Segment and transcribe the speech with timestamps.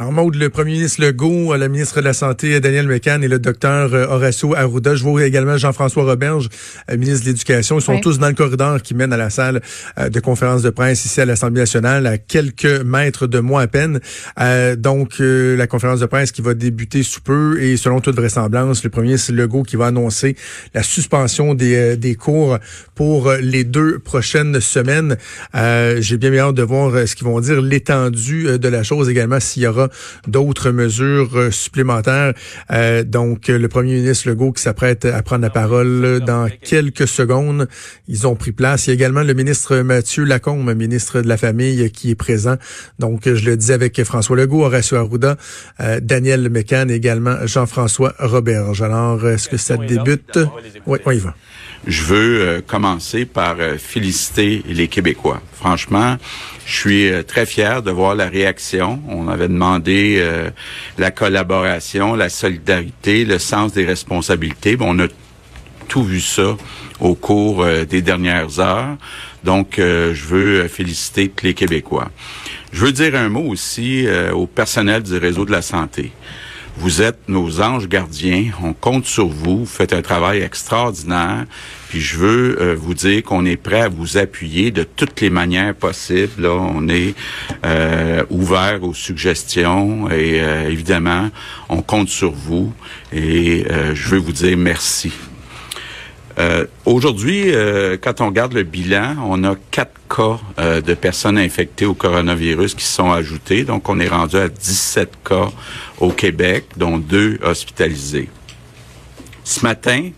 [0.00, 3.38] Alors, Maude, le premier ministre Legault, la ministre de la Santé, Daniel Mécan, et le
[3.38, 4.94] docteur euh, Horacio Arruda.
[4.94, 6.48] Je vois également Jean-François Roberge,
[6.90, 7.78] euh, ministre de l'Éducation.
[7.78, 9.60] Ils sont tous dans le corridor qui mène à la salle
[9.98, 13.66] euh, de conférence de presse ici à l'Assemblée nationale, à quelques mètres de moi à
[13.66, 14.00] peine.
[14.78, 18.88] donc, la conférence de presse qui va débuter sous peu et selon toute vraisemblance, le
[18.88, 20.34] premier ministre Legault qui va annoncer
[20.72, 22.58] la suspension des, des cours
[22.94, 25.18] pour les deux prochaines semaines.
[25.52, 29.64] J'ai bien hâte de voir ce qu'ils vont dire, l'étendue de la chose également, s'il
[29.64, 29.89] y aura
[30.26, 32.34] d'autres mesures euh, supplémentaires.
[32.70, 37.68] Euh, donc, le premier ministre Legault qui s'apprête à prendre la parole dans quelques secondes.
[38.08, 38.86] Ils ont pris place.
[38.86, 42.56] Il y a également le ministre Mathieu Lacombe, ministre de la Famille, qui est présent.
[42.98, 45.36] Donc, je le disais avec François Legault, Horacio Arruda,
[45.80, 48.82] euh, Daniel Mécan également Jean-François Roberge.
[48.82, 50.38] Alors, est-ce que ça débute?
[50.86, 51.34] Oui, on y va.
[51.86, 55.40] Je veux commencer par féliciter les Québécois.
[55.60, 56.16] Franchement,
[56.70, 59.02] je suis euh, très fier de voir la réaction.
[59.08, 60.48] On avait demandé euh,
[60.98, 64.76] la collaboration, la solidarité, le sens des responsabilités.
[64.76, 65.08] Bon, on a
[65.88, 66.56] tout vu ça
[67.00, 68.96] au cours euh, des dernières heures.
[69.42, 72.10] Donc, je veux féliciter les Québécois.
[72.72, 76.12] Je veux dire un mot aussi au personnel du réseau de la santé.
[76.76, 78.50] Vous êtes nos anges gardiens.
[78.62, 79.60] On compte sur vous.
[79.60, 81.44] Vous faites un travail extraordinaire.
[81.88, 85.30] Puis je veux euh, vous dire qu'on est prêt à vous appuyer de toutes les
[85.30, 86.42] manières possibles.
[86.42, 87.14] Là, on est
[87.64, 91.30] euh, ouvert aux suggestions et euh, évidemment,
[91.68, 92.72] on compte sur vous.
[93.12, 95.12] Et je veux vous dire merci.
[96.84, 97.52] Aujourd'hui,
[98.02, 100.38] quand on regarde le bilan, on a quatre cas
[100.80, 103.64] de personnes infectées au coronavirus qui sont ajoutés.
[103.64, 105.50] Donc, on est rendu à 17 cas
[105.98, 108.28] au Québec, dont deux hospitalisés.
[109.44, 110.10] Ce matin,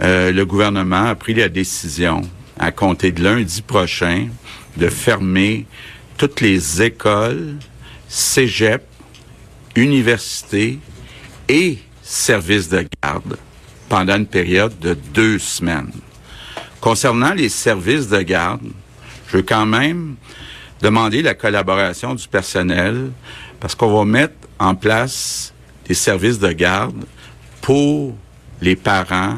[0.00, 2.22] euh, le gouvernement a pris la décision,
[2.58, 4.28] à compter de lundi prochain,
[4.76, 5.66] de fermer
[6.16, 7.56] toutes les écoles,
[8.08, 8.82] cégep,
[9.74, 10.78] universités
[11.48, 13.36] et services de garde
[13.92, 15.92] pendant une période de deux semaines.
[16.80, 18.62] Concernant les services de garde,
[19.28, 20.14] je veux quand même
[20.80, 23.10] demander la collaboration du personnel
[23.60, 25.52] parce qu'on va mettre en place
[25.86, 27.04] des services de garde
[27.60, 28.16] pour
[28.62, 29.36] les parents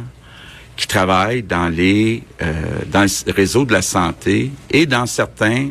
[0.77, 2.53] qui travaillent dans les euh,
[2.87, 5.71] dans le réseau de la santé et dans certains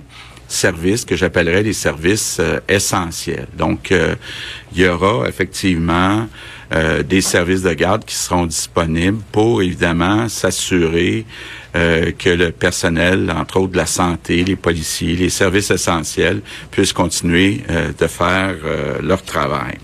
[0.49, 3.47] services que j'appellerais les services euh, essentiels.
[3.57, 4.15] Donc, euh,
[4.73, 6.27] il y aura effectivement
[6.71, 11.25] des services de garde qui seront disponibles pour évidemment s'assurer
[11.73, 16.41] que le personnel, entre autres de la santé, les policiers, les services essentiels,
[16.71, 17.61] puissent continuer
[17.97, 18.55] de faire
[19.01, 19.77] leur travail.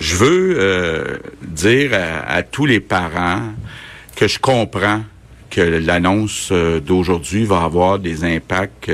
[0.00, 1.90] Je veux dire
[2.26, 3.42] à, tous les parents
[4.14, 5.02] que je comprends
[5.50, 8.90] que l'annonce euh, d'aujourd'hui va avoir des impacts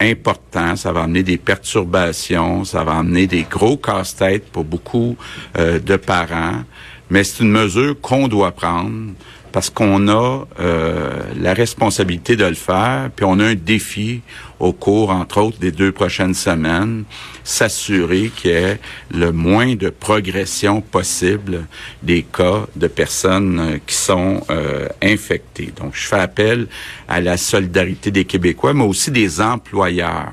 [0.00, 5.16] importants, ça va amener des perturbations, ça va amener des gros casse-têtes pour beaucoup
[5.58, 6.64] euh, de parents,
[7.10, 9.12] mais c'est une mesure qu'on doit prendre
[9.52, 14.20] parce qu'on a euh, la responsabilité de le faire, puis on a un défi
[14.58, 17.04] au cours, entre autres, des deux prochaines semaines,
[17.44, 18.80] s'assurer qu'il y ait
[19.12, 21.66] le moins de progression possible
[22.02, 25.72] des cas de personnes euh, qui sont euh, infectées.
[25.76, 26.66] Donc, je fais appel
[27.08, 30.32] à la solidarité des Québécois, mais aussi des employeurs.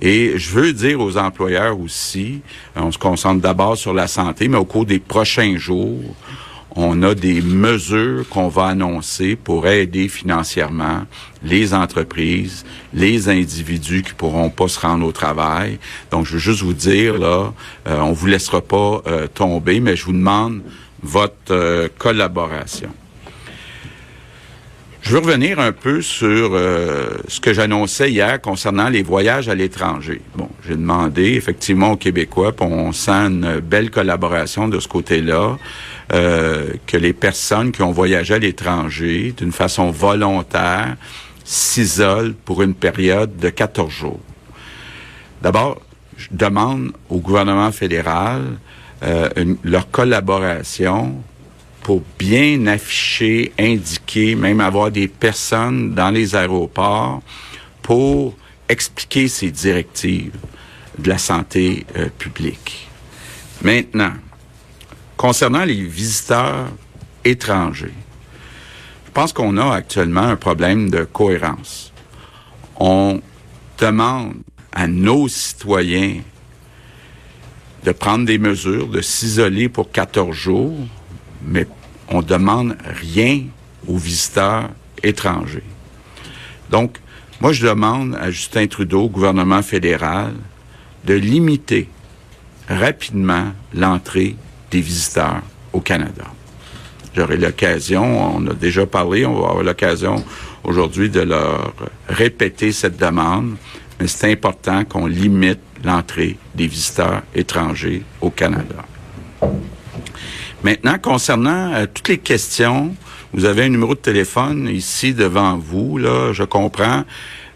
[0.00, 2.40] Et je veux dire aux employeurs aussi,
[2.74, 6.02] on se concentre d'abord sur la santé, mais au cours des prochains jours,
[6.76, 11.04] on a des mesures qu'on va annoncer pour aider financièrement
[11.42, 15.78] les entreprises, les individus qui pourront pas se rendre au travail.
[16.10, 17.52] Donc, je veux juste vous dire, là,
[17.86, 20.62] euh, on vous laissera pas euh, tomber, mais je vous demande
[21.02, 22.90] votre euh, collaboration.
[25.02, 26.52] Je veux revenir un peu sur
[27.28, 30.22] ce que j'annonçais hier concernant les voyages à l'étranger.
[30.34, 35.58] Bon, j'ai demandé effectivement aux Québécois, on sent une belle collaboration de ce côté-là.
[36.12, 40.96] Euh, que les personnes qui ont voyagé à l'étranger d'une façon volontaire
[41.44, 44.20] s'isolent pour une période de 14 jours.
[45.40, 45.80] D'abord,
[46.18, 48.42] je demande au gouvernement fédéral
[49.02, 51.16] euh, leur collaboration
[51.82, 57.22] pour bien afficher, indiquer, même avoir des personnes dans les aéroports
[57.80, 58.36] pour
[58.68, 60.32] expliquer ces directives
[60.98, 62.88] de la santé euh, publique.
[63.62, 64.12] Maintenant,
[65.24, 66.66] concernant les visiteurs
[67.24, 67.94] étrangers,
[69.06, 71.94] je pense qu'on a actuellement un problème de cohérence.
[72.76, 73.22] On
[73.78, 74.34] demande
[74.70, 76.16] à nos citoyens
[77.84, 80.76] de prendre des mesures, de s'isoler pour 14 jours,
[81.42, 81.66] mais
[82.08, 83.44] on demande rien
[83.88, 84.68] aux visiteurs
[85.02, 85.64] étrangers.
[86.68, 86.98] Donc,
[87.40, 90.34] moi, je demande à Justin Trudeau, au gouvernement fédéral,
[91.06, 91.88] de limiter
[92.68, 94.36] rapidement l'entrée
[94.74, 95.40] des visiteurs
[95.72, 96.24] au Canada.
[97.14, 100.16] J'aurai l'occasion, on a déjà parlé, on va avoir l'occasion
[100.64, 101.72] aujourd'hui de leur
[102.08, 103.54] répéter cette demande,
[104.00, 108.84] mais c'est important qu'on limite l'entrée des visiteurs étrangers au Canada.
[110.64, 112.96] Maintenant, concernant euh, toutes les questions,
[113.32, 115.98] vous avez un numéro de téléphone ici devant vous.
[115.98, 117.04] Là, je comprends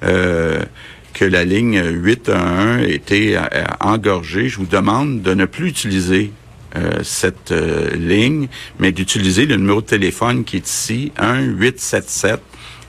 [0.04, 0.62] euh,
[1.14, 3.42] que la ligne 811 a été euh,
[3.80, 4.48] engorgée.
[4.48, 6.30] Je vous demande de ne plus utiliser
[6.76, 8.48] euh, cette euh, ligne,
[8.78, 12.40] mais d'utiliser le numéro de téléphone qui est ici, 1 877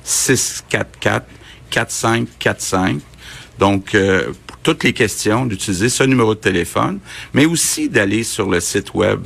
[0.03, 1.25] 644
[1.69, 3.01] 4545.
[3.59, 6.99] Donc, euh, pour toutes les questions, d'utiliser ce numéro de téléphone,
[7.33, 9.21] mais aussi d'aller sur le site web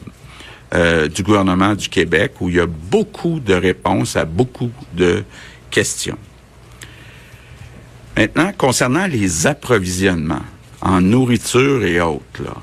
[0.74, 5.24] euh, du gouvernement du Québec où il y a beaucoup de réponses à beaucoup de
[5.70, 6.18] questions.
[8.18, 10.42] Maintenant, concernant les approvisionnements
[10.82, 12.56] en nourriture et autres, là,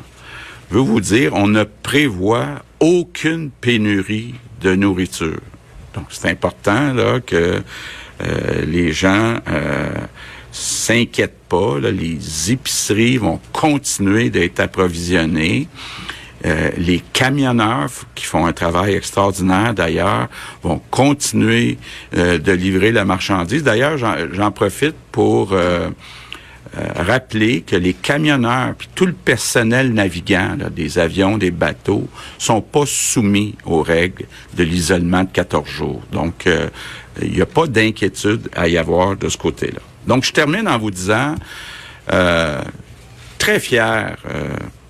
[0.70, 5.40] je veux vous dire, on ne prévoit aucune pénurie de nourriture.
[5.94, 7.60] Donc, c'est important là que
[8.22, 9.90] euh, les gens euh,
[10.52, 11.78] s'inquiètent pas.
[11.80, 11.90] là.
[11.90, 15.66] les épiceries vont continuer d'être approvisionnées.
[16.46, 20.28] Euh, les camionneurs qui font un travail extraordinaire d'ailleurs
[20.62, 21.76] vont continuer
[22.16, 23.62] euh, de livrer la marchandise.
[23.62, 25.90] D'ailleurs, j'en- profite pour euh,
[26.96, 32.08] rappeler que les camionneurs puis tout le personnel navigant là, des avions, des bateaux
[32.38, 36.02] sont pas soumis aux règles de l'isolement de 14 jours.
[36.12, 36.68] Donc, euh,
[37.20, 39.80] il n'y a pas d'inquiétude à y avoir de ce côté-là.
[40.06, 41.34] Donc, je termine en vous disant,
[42.12, 42.60] euh,
[43.38, 44.48] très fier euh,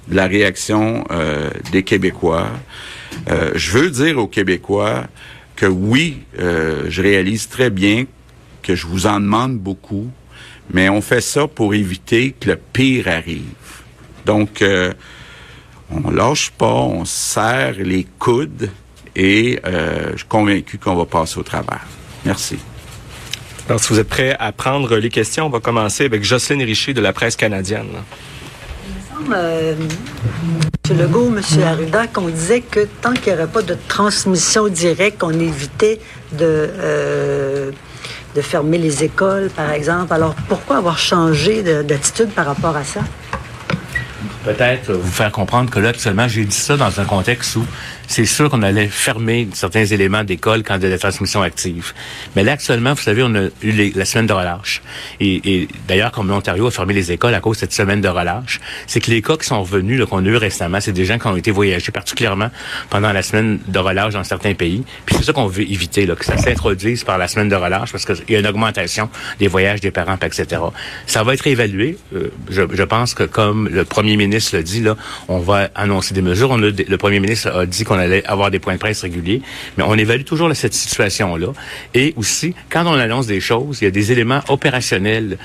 [0.09, 2.49] de la réaction euh, des Québécois.
[3.31, 5.05] Euh, je veux dire aux Québécois
[5.56, 8.06] que oui, euh, je réalise très bien
[8.62, 10.11] que je vous en demande beaucoup,
[10.72, 13.44] mais on fait ça pour éviter que le pire arrive.
[14.25, 14.93] Donc, euh,
[15.90, 18.70] on lâche pas, on serre les coudes
[19.17, 21.87] et euh, je suis convaincu qu'on va passer au travers.
[22.25, 22.58] Merci.
[23.69, 26.94] Alors, si vous êtes prêts à prendre les questions, on va commencer avec Jocelyne Richer
[26.94, 27.88] de la presse canadienne.
[29.32, 29.75] Euh,
[30.88, 30.99] M.
[30.99, 31.62] Legault, M.
[31.62, 36.00] Arruda, qu'on disait que tant qu'il n'y aurait pas de transmission directe, on évitait
[36.32, 37.70] de, euh,
[38.35, 40.12] de fermer les écoles, par exemple.
[40.12, 43.00] Alors, pourquoi avoir changé de- d'attitude par rapport à ça?
[44.44, 47.64] Peut-être vous faire comprendre que là, actuellement, j'ai dit ça dans un contexte où
[48.06, 51.92] c'est sûr qu'on allait fermer certains éléments d'école quand il y a des transmissions actives.
[52.34, 54.82] Mais là, actuellement, vous savez, on a eu la semaine de relâche.
[55.20, 58.08] Et, et d'ailleurs, comme l'Ontario a fermé les écoles à cause de cette semaine de
[58.08, 61.19] relâche, c'est que les cas qui sont revenus, qu'on a eu récemment, c'est des gens
[61.19, 62.50] qui ont été voyagés particulièrement
[62.88, 64.82] pendant la semaine de relâche dans certains pays.
[65.06, 67.92] Puis c'est ça qu'on veut éviter, là, que ça s'introduise par la semaine de relâche
[67.92, 70.61] parce qu'il y a une augmentation des voyages des parents, etc.
[71.06, 71.97] Ça va être évalué.
[72.14, 74.96] Euh, je, je pense que comme le premier ministre là,
[75.28, 76.56] on va annoncer des mesures.
[76.56, 79.42] Le premier ministre a dit qu'on allait avoir des points de presse réguliers,
[79.76, 81.49] mais on évalue toujours cette situation-là.
[81.94, 85.38] Et aussi, quand on annonce des choses, il y a des éléments opérationnels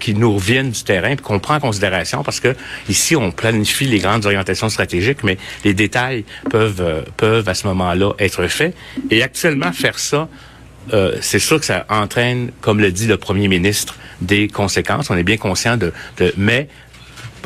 [0.00, 2.54] qui nous reviennent du terrain, qu'on prend en considération, parce que
[2.88, 8.12] ici, on planifie les grandes orientations stratégiques, mais les détails peuvent, euh, à ce moment-là
[8.18, 8.74] être faits.
[9.10, 10.28] Et actuellement, faire ça,
[10.92, 15.10] euh, c'est sûr que ça entraîne, comme le dit le premier ministre, des conséquences.
[15.10, 16.68] On est bien conscient de, de mais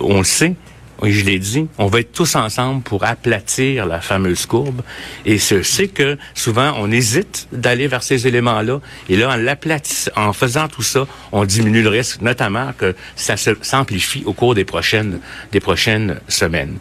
[0.01, 0.55] on le sait.
[1.03, 4.83] Oui, je l'ai dit, on va être tous ensemble pour aplatir la fameuse courbe.
[5.27, 8.81] Et sais que souvent, on hésite d'aller vers ces éléments-là.
[9.09, 13.37] Et là, en l'aplatissant, en faisant tout ça, on diminue le risque, notamment que ça
[13.37, 15.19] s'amplifie au cours des prochaines,
[15.51, 16.79] des prochaines semaines.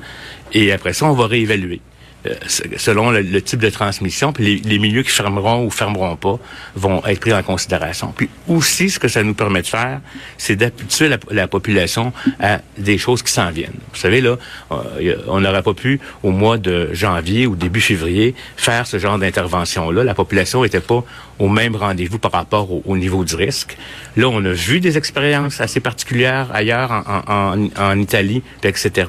[0.53, 1.81] Et après ça, on va réévaluer.
[2.27, 2.35] Euh,
[2.77, 6.37] selon le, type de transmission, puis les, les, milieux qui fermeront ou fermeront pas
[6.75, 8.13] vont être pris en considération.
[8.15, 10.01] Puis aussi, ce que ça nous permet de faire,
[10.37, 13.79] c'est d'habituer la, la, population à des choses qui s'en viennent.
[13.91, 14.37] Vous savez, là,
[14.71, 19.17] euh, on n'aurait pas pu, au mois de janvier ou début février, faire ce genre
[19.17, 20.03] d'intervention-là.
[20.03, 21.03] La population n'était pas
[21.41, 23.77] au même rendez-vous par rapport au, au, niveau du risque.
[24.15, 29.07] Là, on a vu des expériences assez particulières ailleurs, en Italie, etc.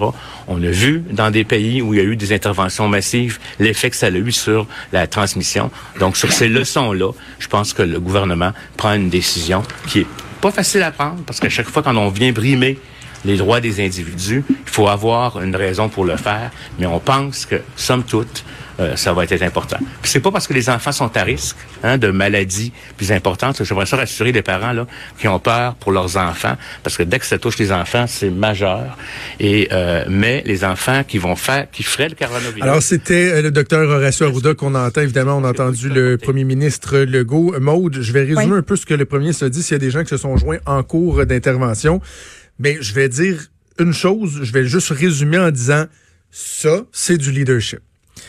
[0.49, 3.91] On a vu dans des pays où il y a eu des interventions massives l'effet
[3.91, 5.71] que ça a eu sur la transmission.
[6.01, 10.07] Donc, sur ces leçons-là, je pense que le gouvernement prend une décision qui est
[10.41, 12.79] pas facile à prendre parce qu'à chaque fois quand on vient brimer
[13.25, 17.47] les droits des individus, il faut avoir une raison pour le faire, mais on pense
[17.47, 18.45] que, somme toute,
[18.81, 19.79] euh, ça va être important.
[20.01, 23.63] Puis c'est pas parce que les enfants sont à risque hein, de maladies plus importantes.
[23.63, 24.87] J'aimerais ça rassurer les parents là
[25.19, 28.31] qui ont peur pour leurs enfants, parce que dès que ça touche les enfants, c'est
[28.31, 28.97] majeur.
[29.41, 32.63] Et euh, mais les enfants qui vont faire, qui feraient le coronavirus.
[32.63, 35.01] Alors c'était euh, le docteur Horacio Arruda qu'on entend.
[35.01, 37.59] Évidemment, on a entendu le premier ministre Legault.
[37.61, 38.59] Maude, je vais résumer oui.
[38.59, 39.63] un peu ce que le premier ministre a dit.
[39.63, 42.01] S'il y a des gens qui se sont joints en cours d'intervention,
[42.59, 43.39] mais je vais dire
[43.79, 44.41] une chose.
[44.43, 45.85] Je vais juste résumer en disant
[46.31, 47.81] ça, c'est du leadership.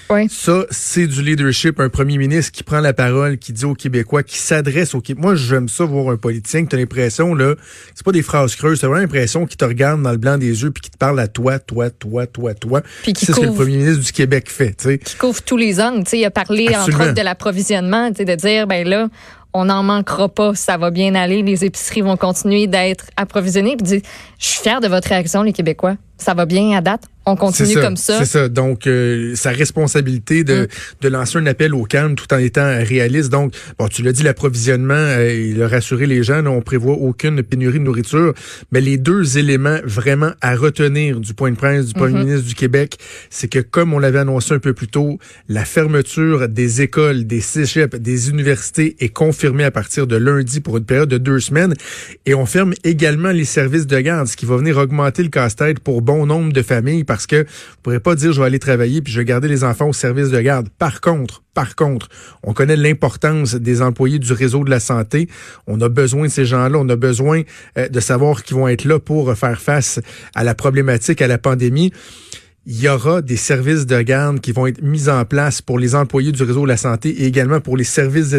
[0.10, 0.28] Oui.
[0.30, 1.80] Ça, c'est du leadership.
[1.80, 5.32] Un premier ministre qui prend la parole, qui dit aux Québécois, qui s'adresse aux Québécois.
[5.32, 7.56] Moi, j'aime ça voir un politicien qui a l'impression, là,
[7.94, 10.64] c'est pas des phrases creuses, c'est vraiment l'impression qu'il te regarde dans le blanc des
[10.64, 12.82] yeux puis qui te parle à toi, toi, toi, toi, toi.
[13.04, 14.98] Puis qui c'est ce que le premier ministre du Québec fait, tu sais.
[14.98, 16.04] qui couvre tous les angles.
[16.04, 16.98] Tu sais, il a parlé Absolument.
[16.98, 19.10] entre autres de l'approvisionnement, tu sais, de dire ben là,
[19.54, 23.76] on n'en manquera pas, ça va bien aller, les épiceries vont continuer d'être approvisionnées.
[23.78, 24.04] Puis dit,
[24.40, 25.96] je suis fier de votre réaction, les Québécois.
[26.18, 27.04] Ça va bien à date?
[27.26, 28.20] On continue ça, comme ça?
[28.20, 28.50] C'est ça.
[28.50, 30.68] Donc, euh, sa responsabilité de, Mm.
[31.04, 33.30] de lancer un appel au calme tout en étant réaliste.
[33.30, 36.96] Donc, bon, tu l'as dit, l'approvisionnement, euh, il a rassuré les gens, là, on prévoit
[36.96, 38.34] aucune pénurie de nourriture.
[38.74, 42.56] Mais les deux éléments vraiment à retenir du point de presse du premier ministre du
[42.56, 42.98] Québec,
[43.30, 45.18] c'est que comme on l'avait annoncé un peu plus tôt,
[45.48, 50.76] la fermeture des écoles, des cégeps, des universités est confirmée à partir de lundi pour
[50.78, 51.74] une période de deux semaines.
[52.26, 55.80] Et on ferme également les services de garde, ce qui va venir augmenter le casse-tête
[55.80, 59.02] pour bon nombre de familles parce que vous pourrez pas dire je vais aller travailler
[59.02, 60.70] puis je vais garder les enfants au service de garde.
[60.78, 62.10] Par contre, par contre,
[62.44, 65.30] on connaît l'importance des employés du réseau de la santé.
[65.68, 66.78] On a besoin de ces gens-là.
[66.80, 67.44] On a besoin
[67.78, 70.00] euh, de savoir qu'ils vont être là pour faire face
[70.36, 71.92] à la problématique, à la pandémie
[72.66, 75.96] il y aura des services de garde qui vont être mis en place pour les
[75.96, 78.34] employés du réseau de la santé et également pour les services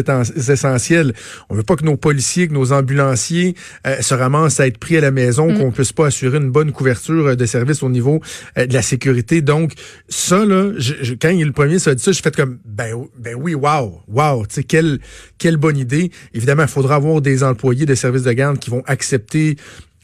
[0.49, 1.13] essentiels.
[1.49, 3.55] On veut pas que nos policiers, que nos ambulanciers
[3.85, 5.59] euh, se ramassent à être pris à la maison, Mm.
[5.59, 8.19] qu'on puisse pas assurer une bonne couverture euh, de services au niveau
[8.57, 9.41] euh, de la sécurité.
[9.41, 9.73] Donc,
[10.09, 12.95] ça, là, je, je- quand il, le premier ça dit ça, j'ai fait comme, ben,
[13.19, 14.99] ben oui, wow, wow, tu sais, quelle,
[15.37, 16.09] quelle bonne idée.
[16.33, 19.55] Évidemment, il faudra avoir des employés de services de garde qui vont accepter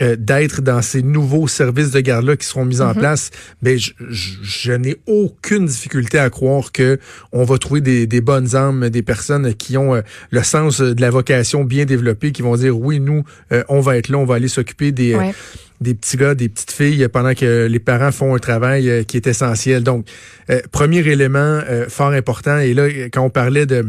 [0.02, 2.98] euh, d'être dans ces nouveaux services de garde-là qui seront mis en Mhm.
[3.00, 3.30] place,
[3.62, 7.00] mais je, je- je n'ai aucune difficulté à croire que
[7.32, 11.00] on va trouver des, des bonnes âmes, des personnes qui ont euh, le sens de
[11.02, 14.26] la vocation bien développé, qui vont dire oui, nous, euh, on va être là, on
[14.26, 15.34] va aller s'occuper des, Ouais.
[15.82, 19.28] des petits gars, des petites filles pendant que les parents font un travail qui est
[19.28, 19.84] essentiel.
[19.84, 20.08] Donc,
[20.50, 23.86] euh, premier élément euh, fort important, et là, quand on parlait de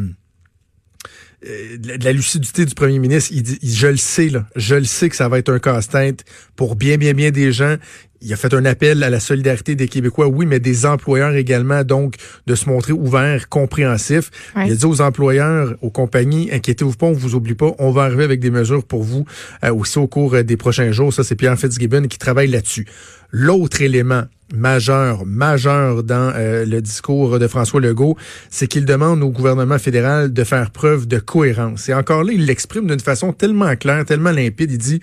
[1.43, 4.85] la- de la lucidité du premier ministre, il dit, je le sais, là, je le
[4.85, 6.25] sais que ça va être un casse-tête
[6.57, 7.77] pour bien, bien, bien des gens.
[8.25, 11.83] Il a fait un appel à la solidarité des Québécois, oui, mais des employeurs également,
[11.83, 14.31] donc de se montrer ouverts, compréhensifs.
[14.55, 14.69] Ouais.
[14.69, 18.03] Il a dit aux employeurs, aux compagnies, inquiétez-vous pas, on vous oublie pas, on va
[18.03, 19.25] arriver avec des mesures pour vous
[19.65, 21.13] euh, aussi au cours euh, des prochains jours.
[21.13, 22.87] Ça, c'est Pierre Fitzgibbon qui travaille là-dessus.
[23.31, 24.23] L'autre élément
[24.55, 28.17] majeur, majeur dans euh, le discours de François Legault,
[28.51, 31.89] c'est qu'il demande au gouvernement fédéral de faire preuve de cohérence.
[31.89, 34.71] Et encore là, il l'exprime d'une façon tellement claire, tellement limpide.
[34.71, 35.01] Il dit,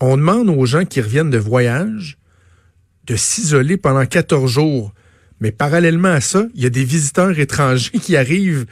[0.00, 2.18] on demande aux gens qui reviennent de voyage
[3.10, 4.94] de s'isoler pendant 14 jours.
[5.40, 8.66] Mais parallèlement à ça, il y a des visiteurs étrangers qui arrivent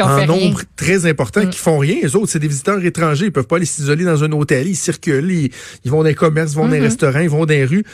[0.00, 0.26] en rien.
[0.26, 1.50] nombre très important Mm.
[1.50, 1.96] qui font rien.
[2.02, 3.26] Les autres, c'est des visiteurs étrangers.
[3.26, 4.66] Ils peuvent pas aller s'isoler dans un hôtel.
[4.66, 5.30] Ils circulent.
[5.30, 5.50] Ils,
[5.84, 6.84] ils vont dans les commerces, ils vont dans les Mhm.
[6.86, 7.84] restaurants, ils vont dans les rues.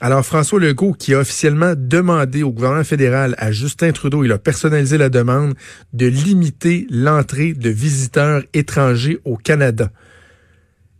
[0.00, 4.38] Alors, François Legault, qui a officiellement demandé au gouvernement fédéral, à Justin Trudeau, il a
[4.38, 5.54] personnalisé la demande
[5.92, 9.90] de limiter l'entrée de visiteurs étrangers au Canada.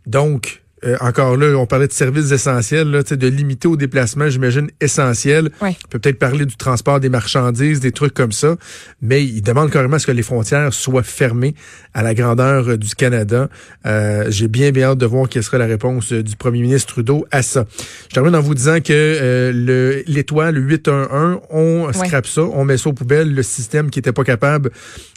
[0.05, 4.69] Donc, euh, encore là, on parlait de services essentiels, là, de limiter au déplacement, j'imagine,
[4.81, 5.49] essentiel.
[5.61, 5.75] Ouais.
[5.85, 8.55] On peut peut-être parler du transport des marchandises, des trucs comme ça,
[9.01, 11.55] mais il demande carrément à ce que les frontières soient fermées
[11.93, 13.49] à la grandeur euh, du Canada.
[13.85, 17.25] Euh, J'ai bien, bien hâte de voir quelle sera la réponse du premier ministre Trudeau
[17.31, 17.65] à ça.
[18.09, 22.77] Je termine en vous disant que euh, le l'étoile 811, on scrape ça, on met
[22.77, 24.71] ça aux poubelles, le système qui était pas capable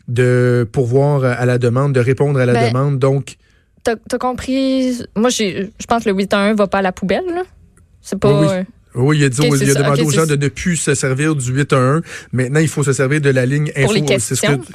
[0.09, 2.99] de pourvoir à la demande, de répondre à la Ben, demande.
[2.99, 3.37] Donc,
[3.85, 4.99] T'as compris?
[5.17, 7.25] Moi, je pense que le 811 va pas à la poubelle.
[7.27, 7.43] là.
[8.01, 8.33] C'est pas.
[8.41, 8.55] Oui, oui.
[8.57, 11.35] euh, Oui, il a, dit, il a demandé aux gens de ne plus se servir
[11.35, 12.03] du 811.
[12.33, 13.85] Maintenant, il faut se servir de la ligne info.
[13.87, 14.59] Pour les C'est ce questions?
[14.59, 14.73] que-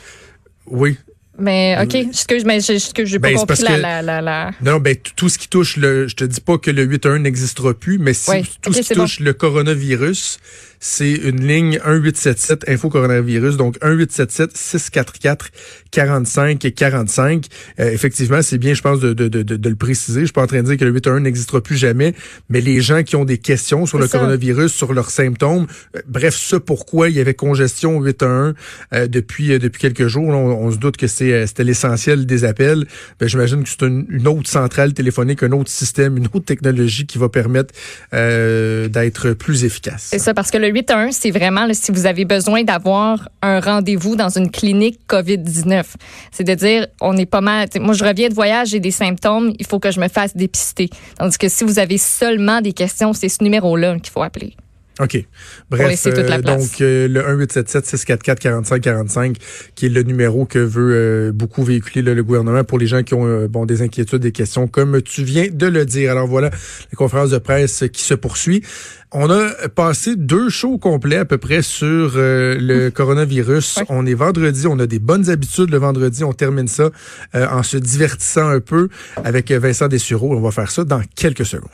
[0.67, 0.97] Oui.
[1.39, 4.21] Mais OK, excuse, mais je- excuse, j'ai pas Ben, c'est compris la, que- la, la,
[4.21, 7.19] la- Non, ben, tout ce qui touche le, je te dis pas que le 811
[7.21, 9.01] n'existera plus, mais si, tout ce qui bon.
[9.03, 10.39] touche le coronavirus,
[10.79, 15.49] c'est une ligne 1877 info coronavirus, donc 1877 644
[15.91, 17.45] 45 et 45.
[17.79, 20.21] Euh, effectivement, c'est bien, je pense, de, de, de, de- le préciser.
[20.21, 22.13] Je suis pas en train de dire que le 811 n'existera plus jamais,
[22.49, 24.17] mais les gens qui ont des questions sur le ça.
[24.19, 28.53] coronavirus, sur leurs symptômes, euh, bref, ce pourquoi il y avait congestion au 811
[28.93, 31.63] euh, depuis euh, depuis quelques jours, là, on, on se doute que c'est euh, c'était
[31.63, 32.85] l'essentiel des appels.
[33.19, 37.05] Ben, j'imagine que c'est une, une autre centrale téléphonique, un autre système, une autre technologie
[37.05, 37.73] qui va permettre
[38.13, 40.07] euh, d'être plus efficace.
[40.11, 44.15] C'est ça, parce que le 8-1, c'est vraiment si vous avez besoin d'avoir un rendez-vous
[44.15, 45.83] dans une clinique COVID-19.
[46.31, 47.67] C'est de dire, on est pas mal.
[47.79, 50.89] Moi, je reviens de voyage, j'ai des symptômes, il faut que je me fasse dépister.
[51.17, 54.55] Tandis que si vous avez seulement des questions, c'est ce numéro-là qu'il faut appeler.
[54.99, 55.25] OK.
[55.69, 56.71] Bref, laisser toute la euh, place.
[56.71, 59.35] donc euh, le 1877-644-4545,
[59.75, 63.03] qui est le numéro que veut euh, beaucoup véhiculer là, le gouvernement pour les gens
[63.03, 66.11] qui ont bon des inquiétudes, des questions, comme tu viens de le dire.
[66.11, 68.63] Alors voilà, la conférence de presse qui se poursuit.
[69.11, 73.77] On a passé deux shows complets à peu près sur le coronavirus.
[73.77, 73.85] Ouais.
[73.87, 76.25] On est vendredi, on a des bonnes habitudes le vendredi.
[76.25, 76.89] On termine ça
[77.33, 78.89] en se divertissant un peu
[79.23, 80.35] avec Vincent Dessureau.
[80.35, 81.69] On va faire ça dans quelques secondes.